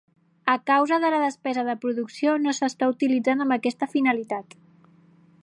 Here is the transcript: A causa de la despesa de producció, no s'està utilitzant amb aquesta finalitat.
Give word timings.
A 0.53 0.57
causa 0.69 0.97
de 1.03 1.11
la 1.13 1.19
despesa 1.25 1.65
de 1.67 1.75
producció, 1.83 2.33
no 2.47 2.55
s'està 2.61 2.91
utilitzant 2.95 3.45
amb 3.47 3.57
aquesta 3.59 3.91
finalitat. 3.97 4.59